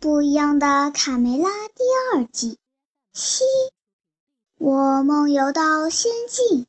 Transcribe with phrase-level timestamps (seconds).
[0.00, 2.56] 不一样的卡梅拉第二季
[3.12, 3.44] 七，
[4.56, 6.66] 我梦游到仙境。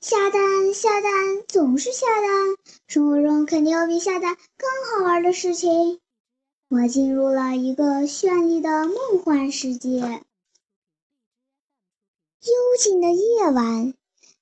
[0.00, 1.12] 下蛋下蛋
[1.46, 6.00] 总是下蛋，生活中肯定有比下蛋更好玩的事情。
[6.68, 9.98] 我进入了一个绚丽的梦幻世界。
[12.40, 13.92] 幽静的夜晚，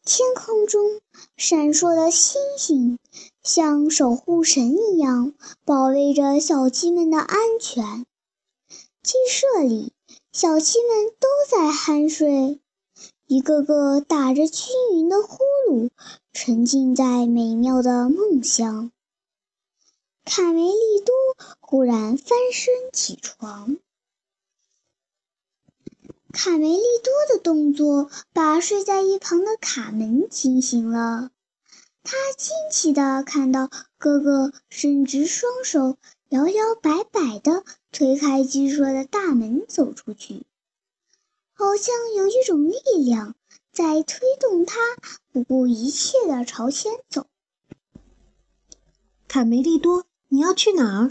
[0.04, 1.00] 天空中
[1.36, 2.98] 闪烁的星星。
[3.42, 8.06] 像守护神一样保卫着小鸡们的安全。
[9.02, 9.92] 鸡舍里，
[10.32, 12.60] 小鸡们都在酣睡，
[13.26, 15.90] 一个个打着均匀的呼噜，
[16.32, 18.92] 沉浸在美妙的梦乡。
[20.24, 21.14] 卡梅利多
[21.60, 23.76] 忽然翻身起床，
[26.32, 31.30] 卡梅利多的动作把睡在一旁的卡门惊醒了。
[32.02, 35.98] 他惊奇地看到哥哥伸直双手，
[36.30, 40.44] 摇摇摆摆地推开鸡舍的大门走出去，
[41.52, 43.36] 好像有一种力量
[43.70, 44.80] 在推动他
[45.32, 47.26] 不顾一切地朝前走。
[49.28, 51.10] 卡梅利多，你要去哪儿？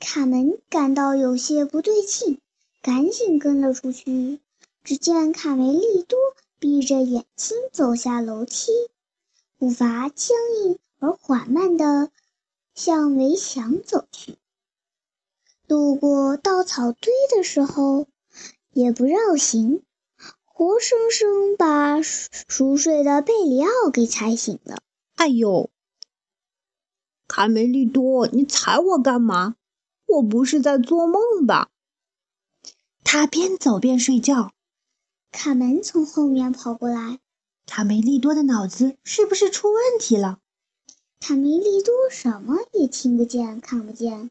[0.00, 2.40] 卡门感到有些不对劲，
[2.82, 4.40] 赶紧跟了出去。
[4.84, 6.18] 只见卡梅利多
[6.58, 8.72] 闭着眼睛走下楼梯。
[9.58, 12.10] 步伐僵硬而缓慢地
[12.74, 14.36] 向围墙走去，
[15.66, 18.06] 路过稻草堆的时候
[18.72, 19.82] 也不绕行，
[20.44, 24.78] 活生生把熟睡的贝里奥给踩醒了。
[25.16, 25.70] 哎呦，
[27.26, 29.56] 卡梅利多，你踩我干嘛？
[30.06, 31.68] 我不是在做梦吧？
[33.10, 34.52] 他边走边睡觉。
[35.32, 37.20] 卡门从后面跑过来。
[37.64, 40.40] 卡梅利多的脑子是不是出问题了？
[41.18, 44.30] 卡梅利多什么也听不见、看不见，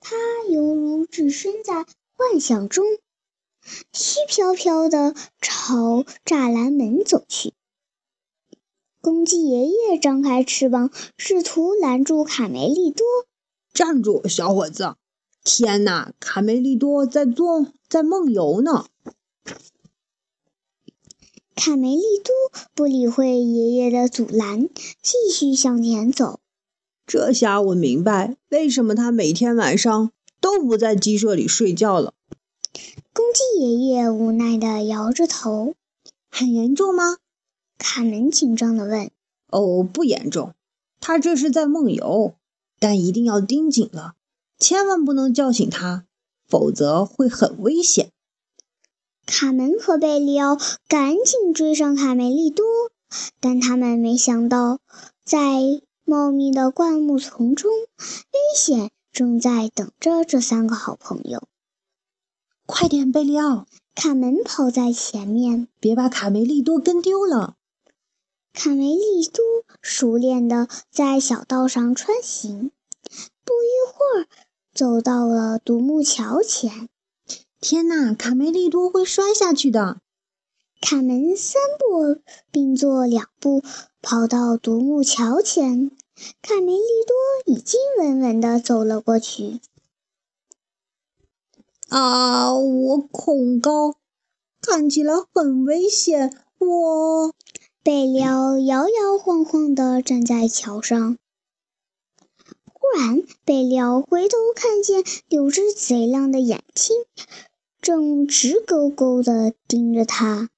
[0.00, 0.16] 他
[0.50, 2.84] 犹如置身在幻想中，
[3.94, 7.54] 虚飘飘地朝栅栏门走去。
[9.00, 13.06] 公鸡爷爷张开翅膀，试图拦住卡梅利多。
[13.72, 14.96] 站住，小伙子！
[15.42, 18.86] 天哪，卡梅利多在做在梦游呢！
[21.56, 22.34] 卡梅利多
[22.74, 24.68] 不理会爷爷的阻拦，
[25.02, 26.40] 继续向前走。
[27.06, 32.14] 这下我明白为什么他每天晚上都不在鸡舍里睡觉了。
[33.12, 35.74] 公鸡爷爷无奈地摇着头。
[36.30, 37.16] 很严重吗？
[37.76, 39.10] 卡门紧张地问。
[39.48, 40.54] 哦，不严重，
[41.00, 42.34] 他这是在梦游，
[42.78, 44.14] 但一定要盯紧了，
[44.60, 46.04] 千万不能叫醒他，
[46.46, 48.12] 否则会很危险。
[49.26, 50.56] 卡门和贝利奥
[50.86, 52.64] 赶紧追上卡梅利多，
[53.40, 54.78] 但他们没想到，
[55.24, 61.48] 在茂密的灌木丛中，危险正在等着这三个好朋友。
[62.66, 63.66] 快点，贝利奥！
[63.94, 67.56] 卡门跑在前面，别把卡梅利多跟丢了。
[68.52, 69.44] 卡梅利多
[69.80, 72.70] 熟练地在小道上穿行，
[73.44, 74.26] 不一会儿
[74.80, 76.88] 走到了独木桥前。
[77.60, 80.00] 天哪，卡梅利多会摔下去的！
[80.80, 83.62] 卡门三步并作两步
[84.00, 85.90] 跑到独木桥前，
[86.40, 89.60] 卡梅利多已经稳稳地走了过去。
[91.90, 93.96] 啊，我恐高，
[94.62, 96.34] 看起来很危险。
[96.56, 97.34] 我
[97.82, 101.18] 贝利奥摇摇晃晃地站在桥上，
[102.92, 106.96] 突然贝利奥回头看见有只贼亮的眼睛。
[107.80, 110.50] 正直勾勾地盯着他，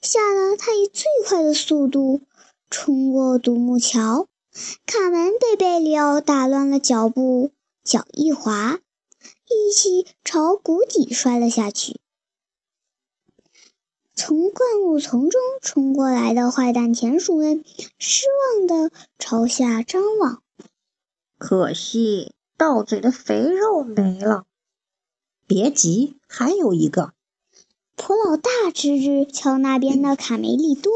[0.00, 2.20] 吓得他以最快的速度
[2.70, 4.28] 冲过独木桥。
[4.86, 7.50] 卡门被贝里奥打乱了脚步，
[7.82, 8.78] 脚一滑，
[9.48, 11.98] 一起朝谷底摔了下去。
[14.14, 17.64] 从灌木丛中冲过来的坏蛋田鼠们
[17.98, 18.26] 失
[18.58, 20.43] 望地朝下张望。
[21.46, 24.46] 可惜，到嘴的肥肉没了。
[25.46, 27.12] 别急，还有一个。
[27.96, 30.90] 普老大指指桥那边的卡梅利多。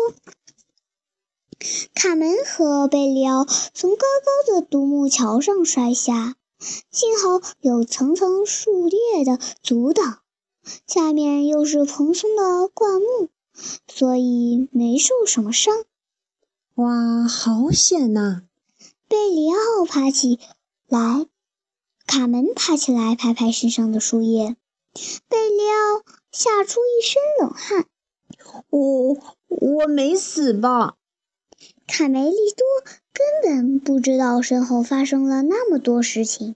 [1.93, 6.35] 卡门和贝里奥从高高的独木桥上摔下，
[6.91, 10.21] 幸好有层层树叶的阻挡，
[10.87, 13.29] 下面又是蓬松的灌木，
[13.87, 15.85] 所以没受什么伤。
[16.77, 18.45] 哇，好险呐！
[19.09, 20.39] 贝里奥爬起
[20.87, 21.27] 来。
[22.07, 24.55] 卡门爬起来，拍拍身上的树叶。
[25.29, 27.87] 贝里奥吓出一身冷汗。
[28.69, 29.17] 我
[29.49, 30.97] 我没死吧？
[31.87, 32.67] 卡梅利多
[33.15, 36.55] 根本不知道身后发生了那么多事情。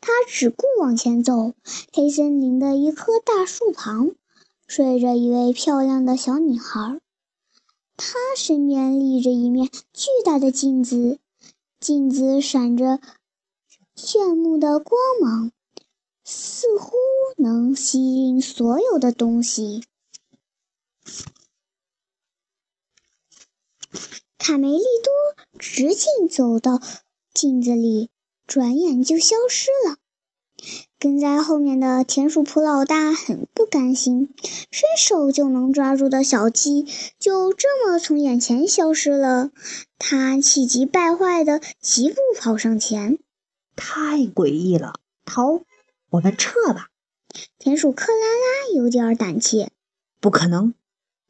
[0.00, 1.52] 他只顾往前走。
[1.92, 4.12] 黑森林的一棵大树旁，
[4.66, 7.00] 睡着一位漂亮的小女孩。
[7.98, 11.18] 她身边立着一面巨大的镜子，
[11.78, 13.00] 镜子闪着
[13.94, 15.52] 炫目的光芒，
[16.24, 16.96] 似乎
[17.36, 19.84] 能吸引所有的东西。
[24.38, 26.80] 卡梅利多直径走到
[27.34, 28.10] 镜子里，
[28.46, 29.98] 转眼就消失了。
[30.98, 34.34] 跟在后面的田鼠普老大很不甘心，
[34.70, 36.86] 伸手就能抓住的小鸡
[37.18, 39.50] 就这么从眼前消失了。
[39.98, 43.18] 他气急败坏的疾步跑上前，
[43.76, 45.00] 太诡异了！
[45.24, 45.64] 头，
[46.10, 46.88] 我们撤吧。
[47.58, 49.70] 田鼠克拉拉有点胆怯，
[50.20, 50.72] 不可能，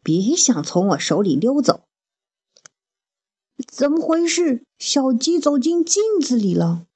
[0.03, 1.81] 别想从我手里溜走。
[3.67, 4.65] 怎么回事？
[4.79, 6.87] 小鸡走进镜子里了。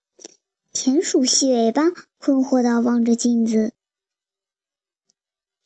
[0.72, 1.90] 田鼠细尾巴
[2.20, 3.72] 困惑地望着镜子。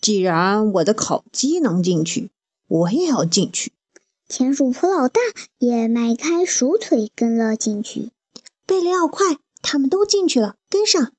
[0.00, 2.30] 既然我的烤鸡能进去，
[2.68, 3.72] 我也要进去。
[4.28, 5.20] 田鼠普老大
[5.58, 8.10] 也迈开鼠腿跟了进去。
[8.64, 9.38] 贝里奥，快！
[9.60, 11.12] 他们都进去了，跟上！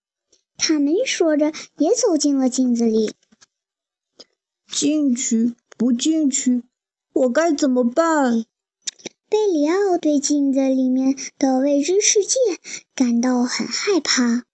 [0.58, 3.14] 他们说着也走进了镜子里。
[4.72, 6.64] 进去不进去，
[7.12, 8.46] 我该怎么办？
[9.28, 12.38] 贝里奥对镜子里面的未知世界
[12.94, 14.46] 感到很害怕，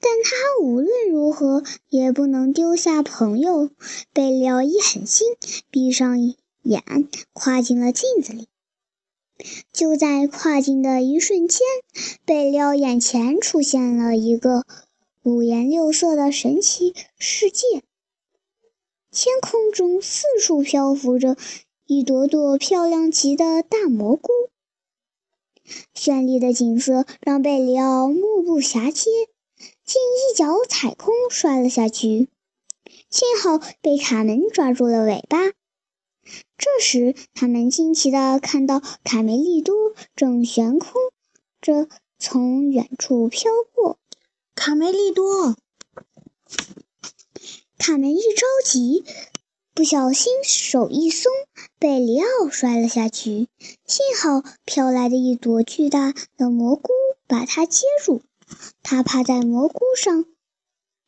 [0.00, 3.70] 但他无论如何也不能丢下朋友。
[4.12, 5.26] 贝里奥一狠心，
[5.70, 6.18] 闭上
[6.62, 6.82] 眼，
[7.32, 8.46] 跨进了镜子里。
[9.72, 11.60] 就在跨进的一瞬间，
[12.24, 14.64] 贝里奥眼前出现了一个
[15.22, 17.82] 五颜六色的神奇世界，
[19.10, 21.36] 天空中四处漂浮着。
[21.88, 24.32] 一朵朵漂亮极的大蘑菇，
[25.94, 29.08] 绚丽的景色让贝里奥目不暇接，
[29.86, 32.28] 竟一脚踩空摔了下去。
[33.08, 35.52] 幸好被卡门抓住了尾巴。
[36.58, 41.00] 这时，他们惊奇地看到卡梅利多正悬空
[41.60, 41.88] 着
[42.18, 43.98] 从远处飘过。
[44.56, 45.54] 卡梅利多，
[47.78, 49.04] 卡门一着急。
[49.72, 51.30] 不小心手一松，
[51.78, 53.46] 被里奥摔了下去。
[53.86, 56.90] 幸好飘来的一朵巨大的蘑菇
[57.26, 58.22] 把他接住，
[58.82, 60.24] 他趴在蘑菇上，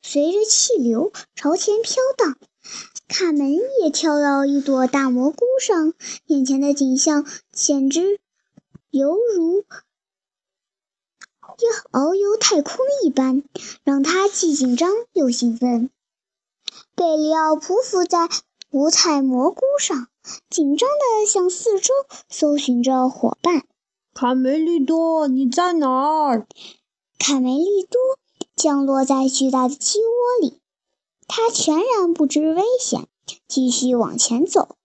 [0.03, 2.37] 随着气流朝前飘荡。
[3.09, 3.53] 卡门
[3.83, 5.95] 也跳到一朵大蘑菇上，
[6.27, 8.21] 眼前的景象简直
[8.91, 9.65] 犹如
[11.59, 13.43] 要遨游太空一般，
[13.85, 15.91] 让他既紧张又兴奋。
[16.95, 18.29] 贝里奥匍匐在。
[18.71, 20.09] 五彩蘑菇上，
[20.51, 21.95] 紧张地向四周
[22.29, 23.65] 搜寻着伙伴。
[24.13, 26.47] 卡梅利多，你在哪儿？
[27.19, 28.01] 卡梅利多
[28.55, 30.07] 降落在巨大的鸡窝
[30.41, 30.61] 里，
[31.27, 33.07] 他全然不知危险，
[33.47, 34.77] 继续往前走。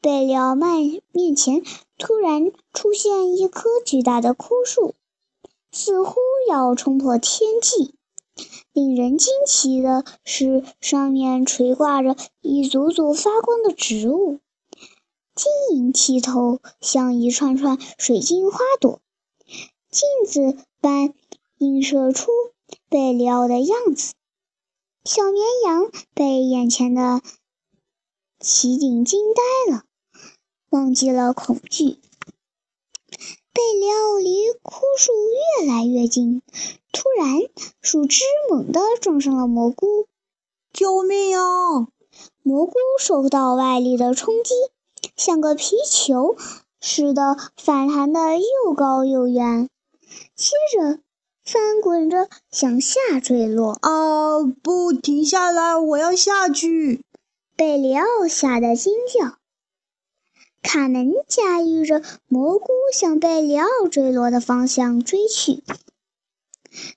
[0.00, 0.80] 贝里奥曼
[1.12, 1.62] 面前
[1.96, 4.94] 突然出现一棵巨大的枯树，
[5.72, 6.16] 似乎
[6.48, 7.94] 要冲破天际。
[8.72, 14.40] 令人惊奇的是，上面垂挂着一组组发光的植物，
[15.36, 19.00] 晶莹剔透，像一串串水晶花朵，
[19.94, 21.14] 镜子般
[21.58, 22.32] 映射出
[22.88, 24.14] 贝里奥的样子。
[25.04, 27.22] 小绵羊被眼前的
[28.40, 29.84] 奇景惊呆了，
[30.70, 32.00] 忘记了恐惧。
[33.52, 35.12] 贝里奥离枯树
[35.62, 36.42] 越来越近，
[36.90, 37.38] 突然，
[37.80, 40.08] 树枝猛地撞上了蘑菇。
[40.72, 41.86] 救命啊！
[42.42, 44.54] 蘑菇受到外力的冲击，
[45.16, 46.36] 像个皮球
[46.80, 49.70] 似的反弹得又高又远，
[50.36, 51.00] 接着
[51.44, 53.72] 翻滚着向下坠落。
[53.82, 54.42] 啊！
[54.62, 55.76] 不，停下来！
[55.76, 57.04] 我要下去！
[57.56, 59.38] 贝里奥吓得惊叫。
[60.62, 65.62] 卡门驾驭着蘑菇向贝里奥坠落的方向追去，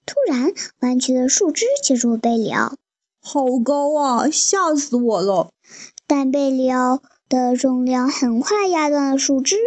[0.06, 2.76] 突然，弯曲的树枝接住贝里奥，
[3.22, 4.30] 好高啊！
[4.32, 5.52] 吓死我了！
[6.08, 9.58] 但贝里奥的重量很快压断了树枝，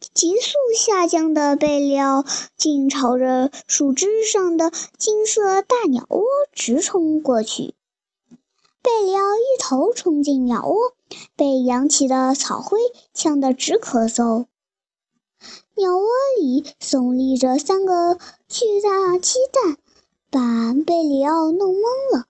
[0.00, 2.24] 急速下降的贝里奥
[2.56, 7.74] 竟朝着树枝上的金色大鸟窝直冲过去。
[8.82, 10.94] 贝里奥一头冲进鸟窝，
[11.34, 12.78] 被扬起的草灰
[13.14, 14.46] 呛得直咳嗽。
[15.74, 16.06] 鸟窝
[16.40, 19.76] 里耸立着三个巨大鸡蛋，
[20.30, 22.26] 把贝里奥弄懵了。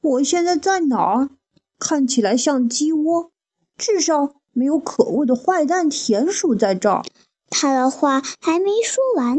[0.00, 1.30] 我现在在哪儿？
[1.78, 3.30] 看起来像鸡窝，
[3.76, 7.04] 至少没有可恶的坏蛋田鼠在这儿。
[7.48, 9.38] 他的话还没说完，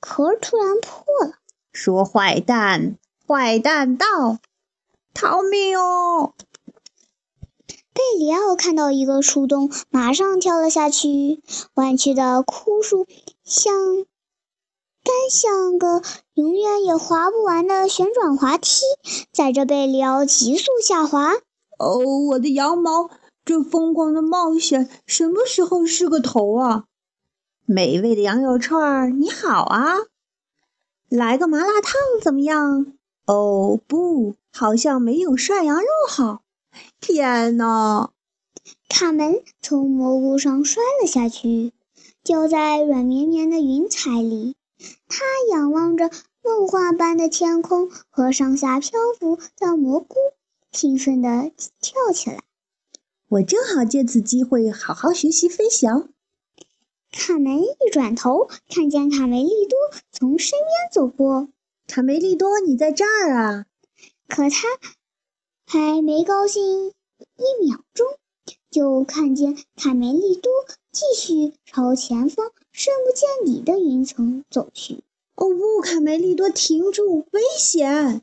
[0.00, 1.34] 壳突然破了。
[1.72, 2.96] 说：“坏蛋，
[3.28, 4.06] 坏蛋到，
[5.12, 6.32] 逃命哦！”
[7.92, 11.42] 贝里奥看到一个树洞，马上跳了下去。
[11.74, 13.06] 弯曲的枯树
[13.44, 13.72] 像，
[15.04, 16.02] 干像个
[16.32, 18.82] 永远也滑不完的旋转滑梯，
[19.32, 21.34] 载着贝里奥急速下滑。
[21.78, 21.98] 哦，
[22.30, 23.10] 我的羊毛！
[23.44, 26.84] 这疯狂的冒险什么时候是个头啊？
[27.66, 29.96] 美味的羊肉串，你好啊！
[31.08, 32.94] 来个麻辣烫怎么样？
[33.26, 36.42] 哦，不，好像没有涮羊肉好。
[37.00, 38.10] 天哪！
[38.88, 41.72] 卡门从蘑菇上摔了下去，
[42.22, 44.56] 掉在软绵绵的云彩里。
[45.08, 46.10] 他仰望着
[46.42, 50.16] 梦幻般的天空和上下漂浮的蘑菇，
[50.72, 52.42] 兴奋地跳起来。
[53.28, 56.08] 我正好借此机会好好学习飞翔。
[57.10, 59.78] 卡门一转头，看见卡梅利多
[60.12, 61.48] 从身边走过。
[61.86, 63.66] 卡梅利多，你在这儿啊？
[64.28, 64.68] 可他。
[65.66, 68.06] 还没高兴一秒钟，
[68.70, 70.52] 就看见卡梅利多
[70.92, 75.02] 继续朝前方深不见底的云层走去。
[75.34, 77.26] 哦不，卡梅利多，停住！
[77.30, 78.22] 危险！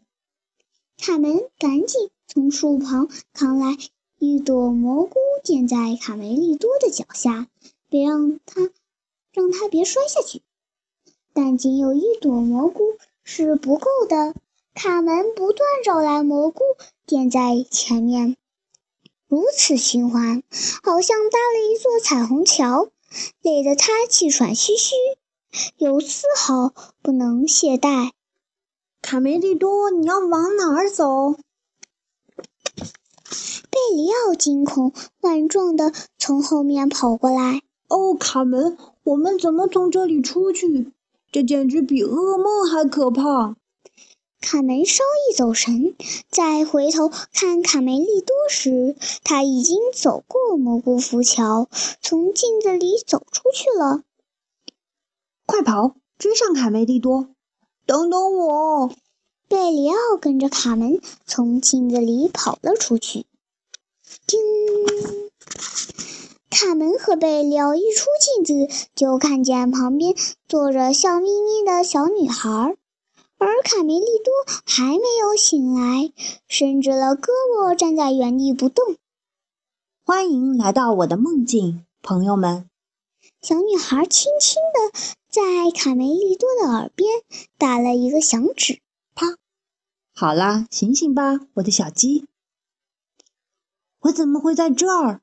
[0.98, 3.76] 卡门赶紧从树旁扛来
[4.24, 7.48] 一朵蘑菇，垫在卡梅利多的脚下，
[7.90, 8.70] 别让他
[9.34, 10.44] 让他别摔下去。
[11.34, 12.84] 但仅有一朵蘑菇
[13.24, 14.36] 是不够的。
[14.76, 16.62] 卡门不断找来蘑菇，
[17.08, 18.38] 垫在前面，
[19.28, 20.44] 如此循环，
[20.84, 22.92] 好像搭了一座彩虹桥，
[23.42, 24.94] 累得他气喘吁吁，
[25.78, 28.12] 又丝毫不能懈怠。
[29.02, 31.38] 卡梅利多，你要往哪儿走？
[33.70, 37.62] 贝里奥惊恐万状地从后面跑过来。
[37.88, 40.92] 哦，卡门，我们怎么从这里出去？
[41.32, 43.56] 这简直比噩梦还可怕！
[44.42, 45.96] 卡门稍一走神，
[46.30, 51.70] 再回头看卡梅利多时，他已经走过蘑菇浮桥，
[52.02, 54.02] 从镜子里走出去了。
[55.46, 57.28] 快跑，追上卡梅利多！
[57.86, 58.92] 等等我！
[59.52, 63.26] 贝里奥跟着卡门从镜子里跑了出去。
[64.26, 64.40] 叮！
[66.50, 70.16] 卡门和贝里奥一出镜子，就看见旁边
[70.48, 72.78] 坐着笑眯眯的小女孩。
[73.38, 74.34] 而卡梅利多
[74.66, 76.14] 还没有醒来，
[76.48, 78.96] 伸直了胳膊站在原地不动。
[80.06, 82.70] 欢迎来到我的梦境，朋友们。
[83.42, 84.98] 小女孩轻轻地
[85.30, 85.42] 在
[85.78, 87.10] 卡梅利多的耳边
[87.58, 88.80] 打了一个响指，啪！
[90.22, 92.28] 好啦，醒醒吧，我的小鸡。
[94.02, 95.20] 我怎么会在这儿？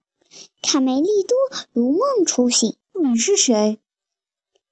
[0.60, 1.38] 卡梅利多
[1.72, 2.76] 如梦初醒。
[3.00, 3.78] 你是谁？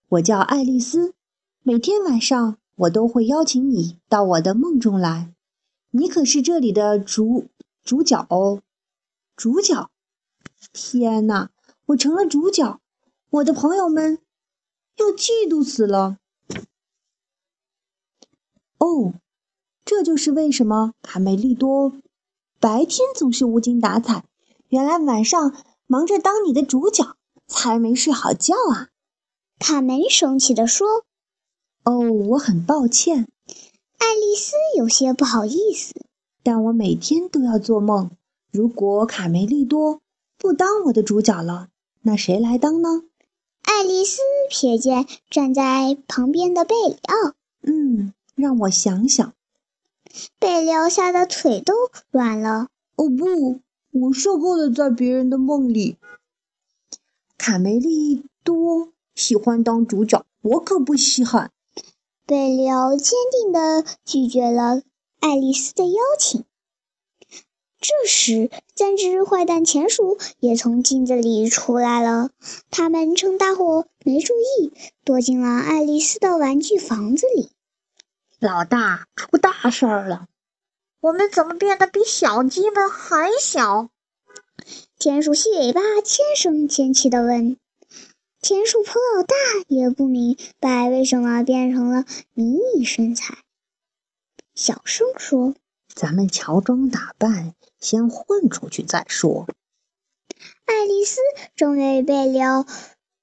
[0.09, 1.15] 我叫爱丽丝。
[1.63, 2.59] 每天晚上。
[2.75, 5.33] 我都会邀请你到我的梦中来，
[5.93, 7.47] 你可是这里的主
[7.85, 8.61] 主角哦，
[9.37, 9.89] 主角！
[10.73, 11.53] 天哪，
[11.87, 12.81] 我成了主角，
[13.31, 14.19] 我的朋友们
[14.97, 16.19] 要嫉妒死了。
[18.79, 19.15] 哦，
[19.87, 21.93] 这就是为什么卡梅利多
[22.59, 24.25] 白天总是无精打采，
[24.69, 25.55] 原来晚上
[25.87, 27.17] 忙着当你的主角，
[27.47, 28.89] 才没睡好觉啊！
[29.61, 31.05] 卡门生气地说。
[31.85, 33.29] 哦，我很抱歉，
[33.99, 35.95] 爱丽丝有些不好意思。
[36.43, 38.11] 但我每天都要做梦。
[38.51, 40.01] 如果卡梅利多
[40.37, 41.69] 不当我的主角了，
[42.03, 43.05] 那谁来当呢？
[43.63, 47.35] 爱丽丝瞥见站在旁边的贝里奥。
[47.63, 49.33] 嗯，让我想想。
[50.39, 51.75] 贝里奥吓得腿都
[52.11, 52.69] 软了。
[52.97, 53.61] 哦不，
[53.93, 55.97] 我受够了在别人的梦里。
[57.37, 61.51] 卡梅利多喜欢当主角，我可不稀罕。
[62.27, 64.83] 贝里奥坚定地拒绝了
[65.21, 66.45] 爱丽丝的邀请。
[67.79, 72.31] 这时，三只坏蛋田鼠也从镜子里出来了。
[72.71, 74.73] 他们趁大伙没注意，
[75.05, 77.51] 躲进了爱丽丝的玩具房子里。
[78.39, 80.29] 老大，出大事儿了！
[81.01, 83.89] 我们怎么变得比小鸡们还小？
[84.99, 87.57] 田鼠细尾巴千声千气地问。
[88.43, 89.35] 田鼠坡老大
[89.69, 93.39] 也不明白为什么变成了迷你身材，
[94.55, 95.55] 小声说
[95.89, 99.49] ：“咱们乔装打扮，先混出去再说。”
[100.67, 101.21] 爱丽丝
[101.55, 102.67] 正为贝里奥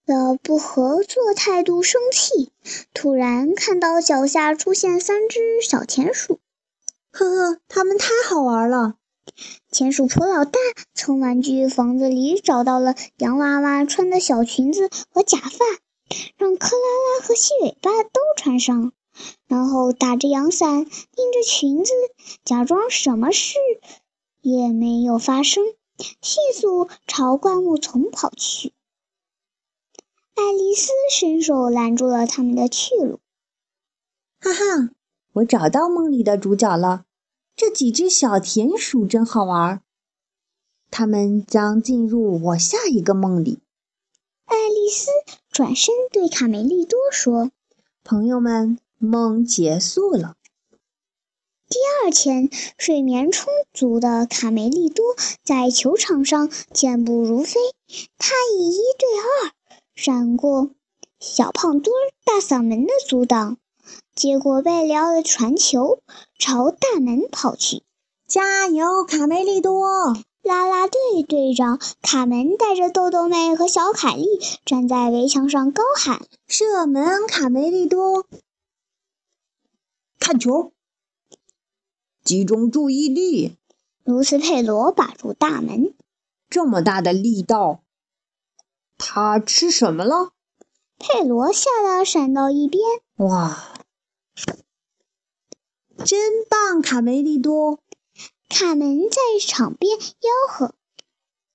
[0.05, 2.51] 的不合作态度生气，
[2.93, 6.39] 突然看到脚下出现三只小田鼠，
[7.11, 8.95] 呵呵，它们太好玩了。
[9.71, 10.59] 田鼠婆老大
[10.93, 15.65] 从玩具房子里找到了洋娃娃穿的小裙子和假发，
[16.35, 18.91] 让克拉拉和细尾巴都穿上。
[19.47, 21.91] 然后打着阳伞，拎着裙子，
[22.43, 23.55] 假装什么事
[24.41, 25.63] 也没有发生，
[26.21, 28.73] 迅速朝灌木丛跑去。
[30.35, 33.19] 爱丽丝伸手拦住了他们的去路。
[34.39, 34.89] 哈哈，
[35.33, 37.05] 我找到梦里的主角了！
[37.55, 39.81] 这几只小田鼠真好玩，
[40.89, 43.59] 它们将进入我下一个梦里。
[44.45, 45.11] 爱丽丝
[45.51, 47.51] 转身对卡梅利多说
[48.03, 50.35] ：“朋友们，梦结束了。”
[51.69, 57.59] 第二天，睡眠充足的卡梅利多在球场上健步如飞。
[58.17, 59.51] 他以一对二
[59.95, 60.71] 闪过
[61.19, 61.93] 小胖墩
[62.25, 63.57] 大嗓门的阻挡，
[64.15, 66.01] 接过贝里奥的传球，
[66.39, 67.83] 朝大门跑去。
[68.27, 70.13] 加油，卡梅利多！
[70.41, 74.25] 啦啦队队长卡门带着豆豆妹和小凯莉
[74.65, 78.25] 站在围墙上高喊：“射门，卡梅利多！
[80.19, 80.73] 看球，
[82.23, 83.57] 集中注意力！”
[84.03, 85.93] 卢斯佩罗把住大门。
[86.49, 87.82] 这么大的力道，
[88.97, 90.31] 他吃什么了？
[90.99, 92.81] 佩罗吓得闪到一边。
[93.17, 93.73] 哇，
[96.05, 97.79] 真棒，卡梅利多！
[98.49, 100.13] 卡门在场边吆
[100.49, 100.73] 喝：“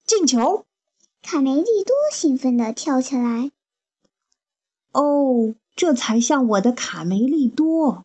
[0.05, 0.67] 进球！”
[1.23, 3.53] 卡梅利多兴奋地跳起来。
[4.93, 8.05] 哦，这才像我的卡梅利多！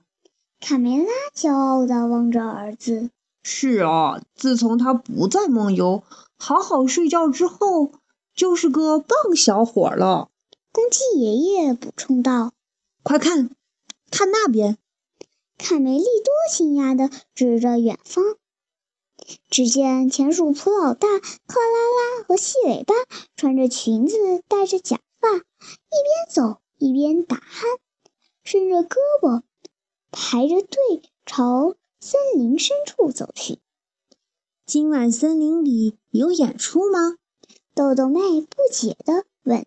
[0.59, 3.09] 卡梅拉骄傲地望着儿子。
[3.43, 6.03] 是啊，自从他不再梦游，
[6.37, 7.91] 好好睡觉之后，
[8.35, 10.29] 就是个棒小伙了。
[10.71, 12.53] 公鸡爷爷补充道
[13.03, 13.51] ：“快看，
[14.09, 14.77] 看那边！”
[15.57, 18.23] 卡梅利多惊讶地指着远方。
[19.49, 22.93] 只见田鼠普老大、克拉拉和细尾巴
[23.37, 25.43] 穿着裙子，戴着假发，一边
[26.29, 27.41] 走一边打鼾，
[28.43, 29.43] 伸着胳膊，
[30.11, 33.59] 排着队朝森林深处走去。
[34.65, 37.15] 今晚森林里有演出吗？
[37.75, 39.65] 豆豆妹不解地问。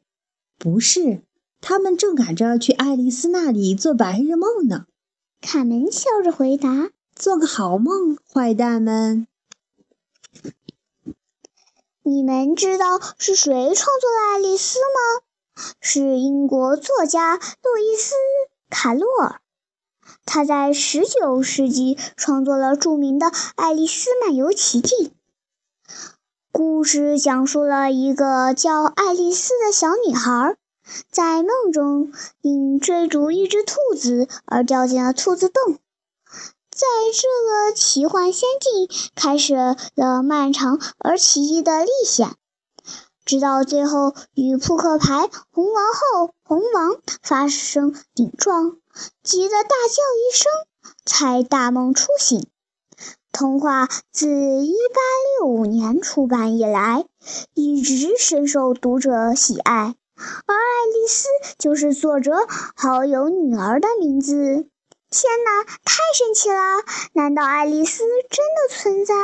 [0.58, 1.22] 不是，
[1.60, 4.86] 他们正赶着去爱丽丝那里做白日梦呢。
[5.40, 9.26] 卡门笑着回答：“做个好梦，坏蛋们。”
[12.02, 15.22] 你们知道是谁创作了爱丽丝吗？
[15.80, 18.14] 是英国作家路易斯·
[18.70, 19.40] 卡洛尔。
[20.24, 25.08] 他在19世纪创作了著名的《爱丽丝漫游奇境》。
[26.56, 30.56] 故事讲述了一个叫爱丽丝的小女孩，
[31.10, 35.74] 在梦中因追逐一只兔子而掉进了兔子洞。
[36.70, 39.54] 在这个奇幻仙境，开始
[39.94, 42.34] 了漫长而奇异的历险，
[43.26, 48.78] 直到最后与扑克牌红王后、红王发生顶撞，
[49.22, 50.50] 急得大叫一声，
[51.04, 52.48] 才大梦初醒。
[53.38, 54.30] 童话自
[54.64, 55.00] 一八
[55.38, 57.04] 六五年出版以来，
[57.52, 59.94] 一直深受读者喜爱，
[60.46, 62.32] 而爱丽丝就是作者
[62.74, 64.32] 好友女儿的名字。
[64.32, 66.56] 天哪，太神奇了！
[67.12, 69.14] 难道爱丽丝真的存在？